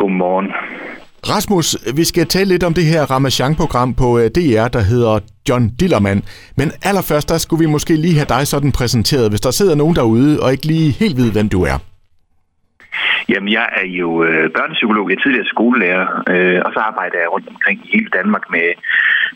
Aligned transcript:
Godmorgen. 0.00 0.48
Rasmus, 1.32 1.68
vi 1.98 2.04
skal 2.04 2.26
tale 2.26 2.48
lidt 2.48 2.64
om 2.68 2.74
det 2.74 2.84
her 2.92 3.02
Ramachan-program 3.12 3.90
på 4.02 4.08
øh, 4.20 4.26
DR, 4.36 4.68
der 4.76 4.82
hedder 4.92 5.14
John 5.48 5.64
Dillermand. 5.80 6.20
Men 6.58 6.68
allerførst, 6.88 7.28
der 7.32 7.38
skulle 7.38 7.62
vi 7.64 7.70
måske 7.76 7.94
lige 8.04 8.18
have 8.20 8.32
dig 8.36 8.42
sådan 8.46 8.72
præsenteret, 8.78 9.30
hvis 9.30 9.44
der 9.46 9.50
sidder 9.50 9.74
nogen 9.82 9.96
derude 10.00 10.32
og 10.42 10.48
ikke 10.52 10.66
lige 10.72 10.90
helt 11.02 11.16
ved, 11.20 11.32
hvem 11.32 11.48
du 11.48 11.60
er. 11.72 11.78
Jamen, 13.32 13.50
jeg 13.58 13.66
er 13.80 13.86
jo 14.02 14.08
øh, 14.28 14.44
børnepsykolog, 14.56 15.04
jeg 15.10 15.16
er 15.16 15.22
tidligere 15.22 15.52
skolelærer, 15.54 16.06
øh, 16.32 16.58
og 16.66 16.70
så 16.74 16.80
arbejder 16.90 17.18
jeg 17.22 17.32
rundt 17.34 17.48
omkring 17.54 17.78
i 17.84 17.90
hele 17.94 18.10
Danmark 18.18 18.44
med, 18.54 18.68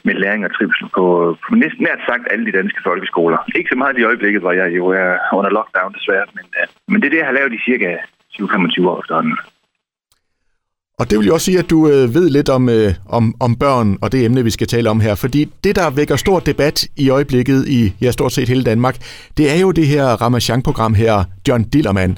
med 0.06 0.14
læring 0.22 0.42
og 0.44 0.52
trivsel 0.56 0.86
på, 0.96 1.04
på 1.44 1.54
næsten 1.62 1.82
nært 1.88 2.02
sagt 2.08 2.24
alle 2.32 2.44
de 2.48 2.56
danske 2.58 2.80
folkeskoler. 2.88 3.38
Ikke 3.58 3.72
så 3.72 3.78
meget 3.82 3.98
i 3.98 4.08
øjeblikket, 4.10 4.40
hvor 4.42 4.54
jeg 4.60 4.68
jo 4.78 4.84
er 5.02 5.10
under 5.38 5.50
lockdown 5.50 5.92
desværre, 5.98 6.26
men, 6.36 6.46
øh, 6.60 6.66
men 6.88 6.96
det 6.98 7.06
er 7.06 7.10
det, 7.14 7.22
jeg 7.22 7.30
har 7.30 7.38
lavet 7.38 7.52
i 7.58 7.64
cirka 7.68 7.90
20-25 8.34 8.88
år 8.92 9.00
efterhånden. 9.02 9.36
Og 11.00 11.10
det 11.10 11.18
vil 11.18 11.26
jo 11.26 11.34
også 11.34 11.44
sige, 11.44 11.58
at 11.58 11.70
du 11.70 11.78
øh, 11.88 12.04
ved 12.16 12.26
lidt 12.30 12.48
om, 12.48 12.68
øh, 12.68 12.90
om, 13.18 13.24
om 13.40 13.52
børn 13.64 13.88
og 14.02 14.12
det 14.12 14.24
emne, 14.24 14.44
vi 14.44 14.50
skal 14.50 14.66
tale 14.66 14.90
om 14.90 15.00
her. 15.00 15.14
Fordi 15.14 15.44
det, 15.64 15.76
der 15.76 15.96
vækker 16.00 16.16
stor 16.16 16.38
debat 16.50 16.76
i 16.96 17.10
øjeblikket 17.10 17.68
i 17.78 17.80
ja, 18.00 18.10
stort 18.10 18.32
set 18.32 18.48
hele 18.48 18.64
Danmark, 18.64 18.96
det 19.38 19.46
er 19.54 19.60
jo 19.60 19.70
det 19.72 19.86
her 19.86 20.06
Ramachan-program 20.22 20.94
her, 20.94 21.14
John 21.48 21.62
Dillermand. 21.72 22.16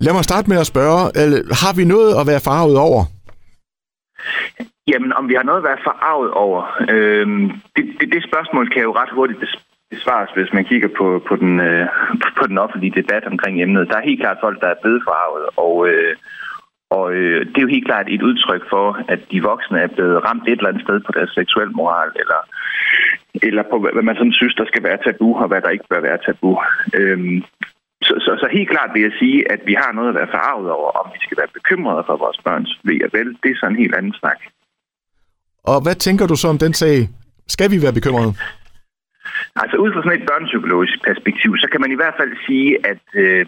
Lad 0.00 0.12
mig 0.12 0.24
starte 0.24 0.50
med 0.50 0.58
at 0.64 0.66
spørge, 0.66 1.00
øh, 1.20 1.38
har 1.62 1.72
vi 1.78 1.84
noget 1.84 2.10
at 2.20 2.26
være 2.30 2.46
farvet 2.48 2.76
over? 2.88 3.00
Jamen, 4.90 5.12
om 5.18 5.28
vi 5.28 5.34
har 5.34 5.46
noget 5.48 5.62
at 5.62 5.68
være 5.70 5.84
farvet 5.88 6.30
over, 6.30 6.60
øh, 6.94 7.26
det, 7.76 7.84
det, 8.00 8.06
det 8.14 8.22
spørgsmål 8.28 8.66
kan 8.74 8.82
jo 8.82 8.92
ret 9.00 9.12
hurtigt 9.16 9.40
besvares, 9.90 10.30
hvis 10.36 10.52
man 10.52 10.64
kigger 10.64 10.88
på, 10.98 11.06
på, 11.28 11.34
den, 11.36 11.60
øh, 11.60 11.86
på 12.38 12.46
den 12.46 12.58
offentlige 12.58 12.96
debat 13.00 13.24
omkring 13.32 13.62
emnet. 13.62 13.88
Der 13.88 13.96
er 13.96 14.08
helt 14.08 14.20
klart 14.20 14.38
folk, 14.40 14.60
der 14.60 14.68
er 14.70 14.82
blevet 14.82 15.02
farvet, 15.08 15.44
og... 15.56 15.74
Øh, 15.88 16.16
og 16.90 17.12
øh, 17.12 17.46
det 17.46 17.56
er 17.56 17.66
jo 17.66 17.74
helt 17.76 17.88
klart 17.90 18.06
et 18.08 18.22
udtryk 18.22 18.62
for, 18.72 18.86
at 19.08 19.20
de 19.32 19.42
voksne 19.42 19.78
er 19.80 19.90
blevet 19.94 20.24
ramt 20.26 20.48
et 20.48 20.58
eller 20.58 20.68
andet 20.68 20.82
sted 20.86 21.00
på 21.00 21.12
deres 21.16 21.30
seksuel 21.38 21.70
moral, 21.80 22.10
eller, 22.22 22.40
eller 23.48 23.62
på, 23.70 23.76
hvad 23.94 24.06
man 24.08 24.16
sådan 24.16 24.38
synes, 24.40 24.54
der 24.54 24.66
skal 24.66 24.82
være 24.82 24.98
tabu, 25.04 25.28
og 25.42 25.48
hvad 25.48 25.60
der 25.60 25.70
ikke 25.76 25.90
bør 25.90 26.00
være 26.00 26.18
tabu. 26.26 26.52
Øhm, 26.98 27.38
så, 28.06 28.14
så, 28.24 28.32
så 28.42 28.48
helt 28.52 28.70
klart 28.70 28.90
vil 28.94 29.02
jeg 29.02 29.14
sige, 29.18 29.52
at 29.52 29.60
vi 29.66 29.74
har 29.82 29.92
noget 29.92 30.08
at 30.08 30.18
være 30.20 30.34
farvet 30.38 30.70
over, 30.78 30.90
om 31.00 31.06
vi 31.14 31.18
skal 31.22 31.38
være 31.40 31.56
bekymrede 31.58 32.02
for 32.06 32.16
vores 32.16 32.38
børns 32.46 32.80
ved 32.84 32.98
og 33.06 33.10
vel. 33.12 33.28
Det 33.42 33.50
er 33.50 33.58
sådan 33.60 33.72
en 33.74 33.82
helt 33.82 33.94
anden 33.94 34.14
snak. 34.20 34.40
Og 35.64 35.78
hvad 35.84 35.94
tænker 35.94 36.26
du 36.26 36.36
så 36.36 36.48
om 36.48 36.58
den 36.58 36.74
sag? 36.74 36.96
Skal 37.54 37.70
vi 37.70 37.82
være 37.84 37.98
bekymrede? 37.98 38.32
Altså 39.62 39.76
ud 39.84 39.90
fra 39.92 40.02
sådan 40.02 40.20
et 40.20 40.28
børnepsykologisk 40.30 40.96
perspektiv, 41.08 41.50
så 41.62 41.66
kan 41.72 41.80
man 41.80 41.92
i 41.92 41.98
hvert 42.00 42.16
fald 42.20 42.32
sige, 42.46 42.70
at 42.92 43.04
øh, 43.24 43.46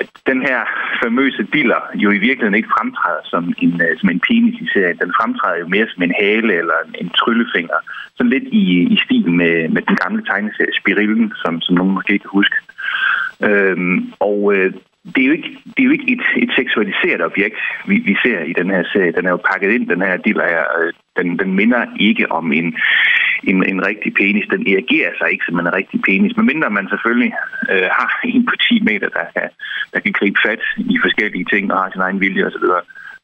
at 0.00 0.08
den 0.30 0.40
her 0.48 0.60
famøse 1.02 1.42
diller 1.52 1.80
jo 1.94 2.10
i 2.10 2.18
virkeligheden 2.18 2.58
ikke 2.60 2.74
fremtræder 2.76 3.24
som 3.24 3.44
en, 3.64 3.72
øh, 3.84 3.98
som 3.98 4.08
en 4.08 4.20
penis 4.26 4.60
i 4.64 4.66
serien. 4.72 4.98
Den 5.04 5.12
fremtræder 5.18 5.58
jo 5.58 5.68
mere 5.68 5.88
som 5.88 6.02
en 6.02 6.14
hale 6.20 6.52
eller 6.60 6.76
en, 6.86 6.94
en 7.02 7.10
tryllefinger. 7.20 7.78
Sådan 8.16 8.30
lidt 8.30 8.48
i, 8.62 8.64
i 8.94 8.96
stil 9.04 9.30
med, 9.40 9.68
med 9.68 9.82
den 9.88 9.96
gamle 10.02 10.22
tegneserie 10.24 10.78
Spirillen, 10.80 11.32
som, 11.42 11.60
som 11.60 11.74
nogen 11.74 11.94
måske 11.94 12.18
kan 12.18 12.30
huske. 12.38 12.56
Øhm, 13.48 14.12
og 14.20 14.54
øh, 14.54 14.72
det 15.14 15.20
er 15.22 15.26
jo 15.26 15.32
ikke, 15.32 15.52
det 15.74 15.80
er 15.82 15.88
jo 15.88 15.96
ikke 15.96 16.12
et, 16.12 16.24
et 16.44 16.52
seksualiseret 16.56 17.22
objekt, 17.30 17.60
vi, 17.86 17.96
vi 18.08 18.14
ser 18.24 18.40
i 18.40 18.52
den 18.52 18.70
her 18.70 18.82
serie. 18.92 19.12
Den 19.12 19.26
er 19.26 19.30
jo 19.30 19.46
pakket 19.50 19.70
ind, 19.70 19.88
den 19.88 20.00
her 20.00 20.16
diller 20.16 20.46
her. 20.54 20.64
Øh, 20.80 20.92
den, 21.18 21.38
den 21.38 21.54
minder 21.54 21.82
ikke 22.00 22.32
om 22.32 22.52
en, 22.52 22.76
en, 23.50 23.58
en 23.72 23.86
rigtig 23.86 24.14
penis. 24.14 24.46
Den 24.54 24.66
reagerer 24.70 25.12
sig 25.18 25.28
ikke 25.32 25.44
som 25.48 25.58
en 25.58 25.74
rigtig 25.78 26.00
penis, 26.08 26.36
medmindre 26.36 26.70
man 26.70 26.88
selvfølgelig 26.88 27.32
øh, 27.72 27.88
har 27.98 28.10
en 28.34 28.46
på 28.46 28.54
10 28.68 28.80
meter, 28.88 29.08
der 29.08 29.24
kan, 29.34 29.48
der 29.92 30.00
kan 30.00 30.12
gribe 30.12 30.40
fat 30.46 30.62
i 30.76 30.96
forskellige 31.04 31.46
ting 31.52 31.72
og 31.72 31.78
har 31.78 31.90
sin 31.90 32.06
egen 32.06 32.20
vilje 32.20 32.46
osv. 32.46 32.66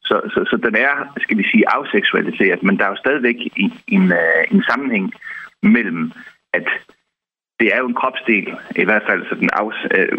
Så, 0.08 0.16
så, 0.32 0.40
så 0.50 0.56
den 0.66 0.74
er, 0.76 0.94
skal 1.24 1.38
vi 1.38 1.44
sige, 1.50 1.64
afseksualiseret, 1.76 2.62
men 2.62 2.78
der 2.78 2.84
er 2.84 2.88
jo 2.88 3.04
stadigvæk 3.04 3.36
en, 3.56 3.72
en, 3.88 4.12
en 4.50 4.62
sammenhæng 4.68 5.12
mellem, 5.62 6.12
at 6.52 6.66
det 7.60 7.68
er 7.74 7.78
jo 7.78 7.86
en 7.88 8.00
kropsdel, 8.00 8.48
i 8.76 8.84
hvert 8.84 9.04
fald 9.08 9.22
sådan 9.28 9.50
af, 9.52 9.66
øh, 9.96 10.18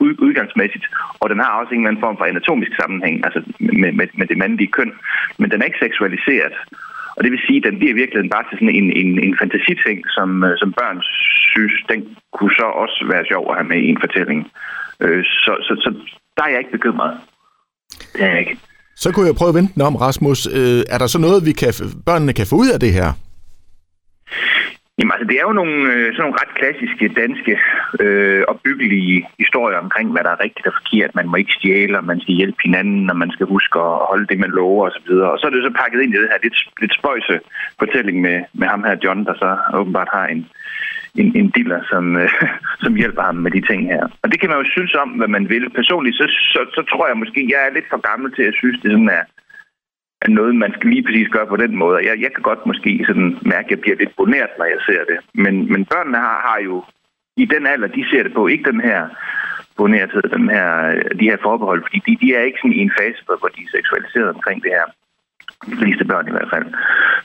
udgangsmæssigt, 0.26 0.86
og 1.20 1.30
den 1.30 1.38
har 1.38 1.60
også 1.60 1.74
en 1.74 1.80
eller 1.80 1.88
anden 1.88 2.04
form 2.04 2.16
for 2.16 2.24
anatomisk 2.24 2.72
sammenhæng, 2.80 3.24
altså 3.24 3.40
med, 3.58 3.92
med, 3.92 4.08
med 4.14 4.26
det 4.26 4.38
mandlige 4.38 4.74
køn, 4.76 4.92
men 5.38 5.50
den 5.50 5.60
er 5.60 5.64
ikke 5.66 5.84
seksualiseret. 5.86 6.54
Og 7.16 7.20
det 7.24 7.30
vil 7.32 7.46
sige, 7.46 7.58
at 7.60 7.66
den 7.68 7.78
bliver 7.78 7.92
i 7.94 8.00
virkeligheden 8.00 8.34
bare 8.34 8.44
til 8.46 8.56
sådan 8.58 8.76
en, 8.80 8.88
en, 9.00 9.10
en 9.26 9.34
fantasiting, 9.42 9.98
som, 10.16 10.28
øh, 10.48 10.54
som 10.62 10.70
børn 10.80 10.98
synes, 11.52 11.74
den 11.92 12.00
kunne 12.36 12.54
så 12.60 12.66
også 12.82 12.98
være 13.12 13.24
sjov 13.32 13.44
at 13.50 13.56
have 13.58 13.68
med 13.72 13.80
i 13.86 13.88
en 13.94 14.00
fortælling. 14.04 14.40
Øh, 15.02 15.24
så, 15.44 15.52
så, 15.66 15.72
så 15.84 15.90
der 16.36 16.42
er 16.44 16.50
jeg 16.52 16.58
ikke 16.58 16.76
bekymret. 16.78 17.12
Det 18.12 18.22
er 18.22 18.30
jeg 18.34 18.40
ikke. 18.40 18.56
Så 18.96 19.12
kunne 19.12 19.26
jeg 19.26 19.34
prøve 19.34 19.48
at 19.48 19.54
vente 19.54 19.82
om, 19.90 19.96
Rasmus. 19.96 20.40
Øh, 20.46 20.80
er 20.94 20.98
der 20.98 21.06
så 21.06 21.18
noget, 21.26 21.46
vi 21.48 21.52
kan, 21.52 21.72
børnene 22.06 22.32
kan 22.32 22.46
få 22.46 22.56
ud 22.56 22.68
af 22.74 22.80
det 22.80 22.92
her? 22.92 23.08
Jamen 25.02 25.14
altså, 25.14 25.28
det 25.30 25.36
er 25.38 25.46
jo 25.48 25.58
nogle, 25.60 25.76
øh, 25.92 26.06
sådan 26.12 26.22
nogle 26.24 26.40
ret 26.40 26.54
klassiske 26.58 27.06
danske 27.22 27.54
øh, 28.00 28.42
opbyggelige 28.52 29.28
historier 29.38 29.78
omkring, 29.78 30.12
hvad 30.12 30.24
der 30.24 30.32
er 30.32 30.44
rigtigt 30.46 30.66
og 30.66 30.74
forkert. 30.80 31.14
Man 31.14 31.28
må 31.28 31.36
ikke 31.36 31.56
stjæle, 31.58 31.98
og 31.98 32.04
man 32.04 32.20
skal 32.20 32.34
hjælpe 32.34 32.60
hinanden, 32.64 33.10
og 33.10 33.16
man 33.16 33.30
skal 33.30 33.46
huske 33.46 33.78
at 33.78 33.98
holde 34.10 34.26
det, 34.30 34.38
man 34.38 34.50
lover 34.50 34.86
osv. 34.88 35.10
Og, 35.10 35.30
og 35.32 35.38
så 35.38 35.46
er 35.46 35.50
det 35.50 35.62
så 35.64 35.74
pakket 35.82 36.00
ind 36.02 36.14
i 36.14 36.20
det 36.20 36.30
her 36.32 36.38
lidt, 36.42 36.58
lidt 36.80 36.94
spøjse 36.98 37.34
fortælling 37.78 38.20
med, 38.26 38.36
med 38.52 38.66
ham 38.72 38.84
her, 38.84 38.96
John, 39.04 39.24
der 39.28 39.34
så 39.34 39.50
åbenbart 39.80 40.10
har 40.12 40.26
en, 40.26 40.40
en, 41.20 41.28
en 41.40 41.48
diller, 41.56 41.80
som, 41.92 42.16
øh, 42.16 42.30
som 42.84 42.92
hjælper 42.94 43.22
ham 43.22 43.36
med 43.44 43.50
de 43.50 43.62
ting 43.70 43.80
her. 43.92 44.02
Og 44.22 44.26
det 44.30 44.40
kan 44.40 44.48
man 44.50 44.58
jo 44.58 44.66
synes 44.70 44.94
om, 44.94 45.08
hvad 45.08 45.28
man 45.36 45.48
vil. 45.48 45.70
Personligt, 45.70 46.16
så, 46.16 46.26
så, 46.52 46.60
så 46.76 46.82
tror 46.90 47.06
jeg 47.08 47.16
måske, 47.22 47.50
jeg 47.52 47.60
er 47.66 47.74
lidt 47.74 47.88
for 47.90 48.00
gammel 48.10 48.28
til 48.34 48.42
at 48.42 48.54
synes, 48.60 48.78
det 48.82 48.90
sådan 48.90 49.14
er 49.18 49.24
er 50.24 50.30
noget, 50.38 50.54
man 50.54 50.72
skal 50.74 50.90
lige 50.90 51.06
præcis 51.06 51.28
gøre 51.28 51.46
på 51.46 51.56
den 51.56 51.76
måde. 51.76 52.06
Jeg, 52.08 52.20
jeg 52.24 52.30
kan 52.34 52.42
godt 52.42 52.66
måske 52.66 53.04
sådan 53.06 53.38
mærke, 53.52 53.66
at 53.66 53.70
jeg 53.70 53.80
bliver 53.80 53.96
lidt 53.96 54.16
boneret, 54.16 54.52
når 54.58 54.64
jeg 54.64 54.80
ser 54.88 55.02
det. 55.10 55.18
Men, 55.34 55.54
men 55.72 55.84
børnene 55.84 56.18
har, 56.18 56.38
har 56.48 56.58
jo 56.68 56.84
i 57.36 57.44
den 57.44 57.66
alder, 57.66 57.88
de 57.88 58.10
ser 58.10 58.22
det 58.22 58.34
på, 58.34 58.46
ikke 58.46 58.70
den 58.70 58.80
her 58.80 59.00
bonerthed, 59.76 60.22
den 60.22 60.48
her, 60.48 60.68
øh, 60.94 61.20
de 61.20 61.30
her 61.30 61.36
forbehold, 61.42 61.82
fordi 61.82 61.98
de, 62.06 62.26
de 62.26 62.34
er 62.34 62.42
ikke 62.42 62.58
sådan 62.58 62.78
i 62.78 62.84
en 62.86 62.96
fase, 62.98 63.20
hvor 63.26 63.50
de 63.56 63.62
er 63.62 63.74
seksualiseret 63.76 64.28
omkring 64.28 64.62
det 64.62 64.72
her. 64.78 64.86
De 65.70 65.76
fleste 65.76 66.04
børn 66.04 66.28
i 66.28 66.30
hvert 66.30 66.52
fald. 66.54 66.66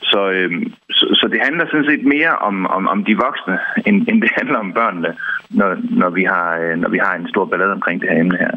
Så, 0.02 0.30
øhm, 0.30 0.72
så, 0.90 1.06
så 1.20 1.28
det 1.32 1.40
handler 1.46 1.66
sådan 1.66 1.90
set 1.90 2.04
mere 2.04 2.32
om, 2.48 2.66
om, 2.66 2.88
om 2.88 3.04
de 3.04 3.16
voksne, 3.16 3.58
end, 3.86 4.08
end 4.08 4.22
det 4.22 4.30
handler 4.36 4.58
om 4.58 4.72
børnene, 4.72 5.16
når, 5.50 5.70
når, 6.00 6.10
vi 6.10 6.24
har, 6.24 6.58
øh, 6.58 6.76
når 6.76 6.88
vi 6.88 6.98
har 6.98 7.14
en 7.14 7.28
stor 7.28 7.44
ballade 7.44 7.72
omkring 7.72 8.00
det 8.00 8.10
her 8.10 8.20
emne 8.20 8.38
her. 8.38 8.54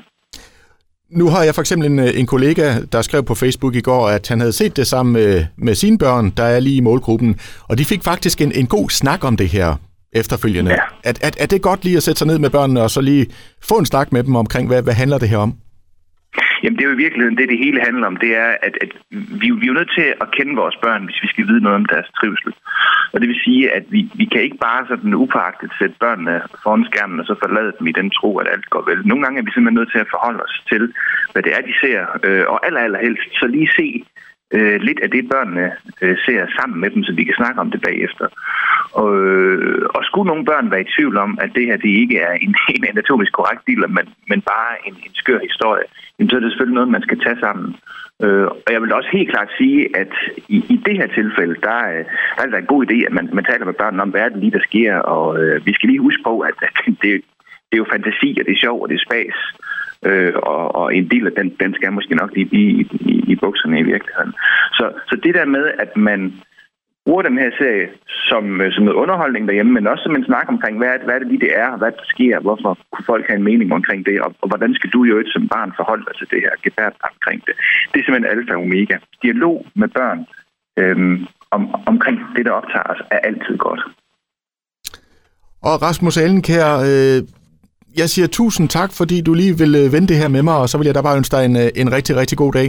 Nu 1.12 1.30
har 1.30 1.44
jeg 1.44 1.56
for 1.56 1.62
eksempel 1.62 1.92
en, 1.92 2.00
en 2.00 2.26
kollega, 2.26 2.76
der 2.92 3.02
skrev 3.02 3.24
på 3.24 3.36
Facebook 3.36 3.76
i 3.76 3.82
går, 3.82 4.08
at 4.08 4.28
han 4.28 4.40
havde 4.40 4.54
set 4.54 4.76
det 4.78 4.88
sammen 4.88 5.14
med, 5.14 5.46
med 5.58 5.76
sine 5.76 5.98
børn, 5.98 6.30
der 6.30 6.44
er 6.44 6.60
lige 6.60 6.76
i 6.76 6.80
målgruppen, 6.80 7.40
og 7.68 7.78
de 7.78 7.86
fik 7.86 8.04
faktisk 8.04 8.42
en, 8.42 8.52
en 8.52 8.68
god 8.68 8.90
snak 8.90 9.24
om 9.24 9.38
det 9.38 9.50
her 9.50 9.76
efterfølgende. 10.14 10.72
Ja. 10.72 10.78
Er, 11.04 11.14
er, 11.22 11.32
er 11.40 11.46
det 11.46 11.62
godt 11.62 11.84
lige 11.84 11.98
at 11.98 12.04
sætte 12.04 12.20
sig 12.20 12.28
ned 12.28 12.40
med 12.40 12.50
børnene 12.50 12.82
og 12.82 12.92
så 12.92 13.02
lige 13.02 13.28
få 13.62 13.78
en 13.78 13.86
snak 13.86 14.12
med 14.12 14.24
dem 14.24 14.36
omkring, 14.36 14.68
hvad, 14.68 14.82
hvad 14.82 14.94
handler 14.94 15.18
det 15.18 15.30
her 15.30 15.38
om? 15.38 15.56
Jamen 16.62 16.78
det 16.78 16.84
er 16.84 16.90
jo 16.90 16.98
i 16.98 17.04
virkeligheden 17.06 17.38
det, 17.38 17.50
det 17.50 17.64
hele 17.66 17.80
handler 17.88 18.08
om. 18.08 18.18
Det 18.18 18.32
er, 18.36 18.52
at, 18.68 18.76
at 18.82 18.92
vi, 19.42 19.48
vi 19.60 19.66
er 19.66 19.72
jo 19.72 19.80
nødt 19.80 19.94
til 19.98 20.08
at 20.24 20.32
kende 20.38 20.56
vores 20.56 20.78
børn, 20.84 21.06
hvis 21.06 21.24
vi 21.24 21.28
skal 21.28 21.48
vide 21.48 21.64
noget 21.64 21.76
om 21.82 21.86
deres 21.86 22.10
trivsel. 22.20 22.54
Og 23.14 23.22
det 23.22 23.28
vil 23.30 23.44
sige, 23.46 23.72
at 23.78 23.86
vi, 23.90 24.02
vi 24.14 24.26
kan 24.26 24.42
ikke 24.42 24.58
bare 24.58 24.88
sådan 24.88 25.14
upagtet 25.14 25.72
sætte 25.80 25.96
børnene 26.00 26.42
foran 26.64 26.86
skærmen 26.86 27.20
og 27.20 27.26
så 27.26 27.36
forlade 27.44 27.74
dem 27.80 27.88
i 27.88 27.98
den 28.00 28.10
tro, 28.10 28.38
at 28.38 28.48
alt 28.54 28.70
går 28.70 28.84
vel. 28.90 29.08
Nogle 29.08 29.24
gange 29.24 29.40
er 29.40 29.46
vi 29.46 29.52
simpelthen 29.52 29.80
nødt 29.80 29.92
til 29.92 30.04
at 30.06 30.12
forholde 30.14 30.44
os 30.48 30.64
til, 30.72 30.94
hvad 31.32 31.44
det 31.44 31.52
er, 31.58 31.62
de 31.70 31.74
ser. 31.82 32.00
Øh, 32.24 32.46
og 32.48 32.66
aller, 32.66 32.82
aller 32.82 33.02
helst 33.06 33.30
så 33.40 33.48
lige 33.48 33.70
se 33.80 34.06
øh, 34.56 34.82
lidt 34.82 35.00
af 35.00 35.10
det, 35.12 35.30
børnene 35.30 35.72
øh, 36.02 36.18
ser 36.26 36.42
sammen 36.58 36.80
med 36.82 36.90
dem, 36.90 37.04
så 37.04 37.14
vi 37.14 37.24
kan 37.24 37.40
snakke 37.42 37.62
om 37.62 37.72
det 37.72 37.82
bagefter. 37.82 38.28
Og, 39.02 39.10
øh, 39.26 39.86
og 39.96 40.01
skulle 40.22 40.34
nogle 40.34 40.52
børn 40.52 40.72
være 40.72 40.86
i 40.86 40.94
tvivl 40.96 41.16
om, 41.26 41.32
at 41.44 41.50
det 41.56 41.66
her 41.70 41.78
det 41.78 41.94
ikke 42.04 42.18
er 42.28 42.34
en, 42.46 42.54
en 42.76 42.86
anatomisk 42.92 43.32
korrekt 43.34 43.64
dealer, 43.68 43.90
men, 43.98 44.06
men 44.32 44.40
bare 44.54 44.72
en, 44.88 44.96
en 45.08 45.14
skør 45.22 45.40
historie, 45.50 45.86
jamen, 46.16 46.30
så 46.30 46.36
er 46.36 46.42
det 46.42 46.52
selvfølgelig 46.52 46.80
noget, 46.80 46.96
man 46.98 47.06
skal 47.08 47.20
tage 47.20 47.40
sammen. 47.46 47.68
Øh, 48.24 48.48
og 48.66 48.70
jeg 48.74 48.82
vil 48.82 48.94
også 48.94 49.10
helt 49.18 49.32
klart 49.34 49.50
sige, 49.60 49.80
at 50.02 50.14
i, 50.56 50.58
i 50.74 50.78
det 50.86 50.96
her 51.00 51.08
tilfælde, 51.20 51.56
der, 51.68 51.80
øh, 51.94 52.04
der 52.36 52.42
er 52.42 52.46
det 52.46 52.58
en 52.58 52.74
god 52.74 52.82
idé, 52.86 52.98
at 53.08 53.14
man, 53.18 53.30
man 53.38 53.48
taler 53.50 53.66
med 53.66 53.80
børnene 53.82 54.04
om, 54.04 54.10
hvad 54.12 54.22
er 54.22 54.30
det 54.30 54.42
lige, 54.42 54.58
der 54.58 54.68
sker. 54.70 54.94
Og 55.16 55.28
øh, 55.42 55.66
vi 55.68 55.74
skal 55.74 55.90
lige 55.90 56.06
huske 56.08 56.24
på, 56.30 56.34
at, 56.50 56.58
at 56.68 56.76
det, 57.04 57.12
det 57.68 57.76
er 57.76 57.84
jo 57.84 57.92
fantasi, 57.94 58.30
og 58.40 58.44
det 58.46 58.54
er 58.54 58.64
sjov, 58.66 58.78
og 58.82 58.90
det 58.90 58.96
er 58.98 59.06
spas. 59.08 59.38
Øh, 60.10 60.34
og, 60.54 60.76
og 60.80 60.96
en 60.98 61.08
del 61.14 61.26
af 61.30 61.34
den, 61.40 61.48
den 61.62 61.72
skal 61.74 61.92
måske 61.98 62.16
nok 62.22 62.32
lige 62.34 62.52
blive 62.54 62.72
i, 62.82 62.84
i, 63.12 63.16
i 63.32 63.36
bukserne 63.44 63.80
i 63.80 63.90
virkeligheden. 63.94 64.34
Så, 64.78 64.86
så 65.10 65.16
det 65.24 65.34
der 65.38 65.46
med, 65.46 65.66
at 65.84 65.92
man 66.10 66.22
bruger 67.06 67.24
den 67.30 67.38
her 67.44 67.52
serie 67.60 67.88
som, 68.30 68.44
øh, 68.62 68.72
som 68.74 68.84
noget 68.84 69.02
underholdning 69.04 69.44
derhjemme, 69.48 69.74
men 69.74 69.88
også 69.88 70.04
som 70.04 70.16
en 70.16 70.30
snak 70.30 70.48
omkring, 70.54 70.76
hvad, 70.78 70.92
hvad 71.06 71.16
er 71.16 71.20
det 71.20 71.28
lige 71.28 71.46
det 71.48 71.54
er, 71.66 71.78
hvad 71.78 71.92
der 71.92 72.06
sker, 72.14 72.40
hvorfor 72.46 72.72
kunne 72.92 73.10
folk 73.12 73.26
have 73.28 73.38
en 73.38 73.50
mening 73.50 73.74
omkring 73.74 74.06
det, 74.06 74.22
og, 74.26 74.30
og 74.42 74.48
hvordan 74.50 74.74
skal 74.78 74.90
du 74.96 75.02
jo 75.04 75.16
et 75.20 75.30
som 75.36 75.48
barn 75.54 75.72
forholde 75.80 76.06
dig 76.08 76.16
til 76.18 76.28
det 76.34 76.40
her, 76.46 76.54
gebært 76.66 76.96
omkring 77.12 77.40
det. 77.48 77.56
Det 77.92 77.98
er 78.00 78.04
simpelthen 78.06 78.32
alfa 78.34 78.54
og 78.56 78.62
omega. 78.68 78.96
Dialog 79.24 79.58
med 79.82 79.90
børn 79.98 80.20
øhm, 80.80 81.18
om, 81.56 81.62
omkring 81.92 82.18
det, 82.36 82.46
der 82.46 82.52
optager 82.52 82.88
os, 82.94 83.02
er 83.12 83.20
altid 83.30 83.58
godt. 83.58 83.82
Og 85.68 85.76
Rasmus 85.88 86.18
Allenkær, 86.18 86.68
øh, 86.92 87.18
jeg 88.02 88.08
siger 88.14 88.28
tusind 88.28 88.68
tak, 88.70 88.90
fordi 89.00 89.22
du 89.22 89.34
lige 89.34 89.58
vil 89.62 89.74
øh, 89.82 89.94
vende 89.94 90.08
det 90.12 90.18
her 90.22 90.30
med 90.36 90.44
mig, 90.50 90.58
og 90.64 90.70
så 90.70 90.78
vil 90.78 90.86
jeg 90.86 90.96
da 90.96 91.02
bare 91.02 91.18
ønske 91.18 91.36
dig 91.36 91.46
en, 91.46 91.56
øh, 91.64 91.70
en 91.82 91.90
rigtig, 91.96 92.14
rigtig 92.22 92.38
god 92.38 92.54
dag. 92.60 92.68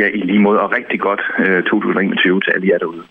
Ja, 0.00 0.06
i 0.18 0.20
lige 0.30 0.42
måde, 0.46 0.60
og 0.60 0.72
rigtig 0.78 1.00
godt 1.00 1.22
øh, 1.38 1.62
2021 1.62 2.40
til 2.40 2.50
alle 2.54 2.68
jer 2.68 2.78
derude. 2.78 3.04